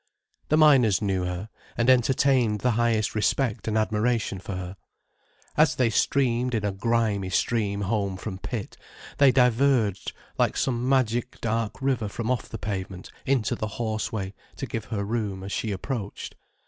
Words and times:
The 0.49 0.57
miners 0.57 0.99
knew 0.99 1.25
her, 1.25 1.47
and 1.77 1.87
entertained 1.87 2.61
the 2.61 2.71
highest 2.71 3.13
respect 3.13 3.67
and 3.67 3.77
admiration 3.77 4.39
for 4.39 4.53
her. 4.55 4.75
As 5.55 5.75
they 5.75 5.91
streamed 5.91 6.55
in 6.55 6.65
a 6.65 6.71
grimy 6.71 7.29
stream 7.29 7.81
home 7.81 8.17
from 8.17 8.39
pit, 8.39 8.77
they 9.19 9.31
diverged 9.31 10.13
like 10.39 10.57
some 10.57 10.89
magic 10.89 11.39
dark 11.39 11.83
river 11.83 12.07
from 12.09 12.31
off 12.31 12.49
the 12.49 12.57
pavement 12.57 13.11
into 13.27 13.53
the 13.53 13.67
horse 13.77 14.11
way, 14.11 14.33
to 14.55 14.65
give 14.65 14.85
her 14.85 15.05
room 15.05 15.43
as 15.43 15.51
she 15.51 15.71
approached. 15.71 16.33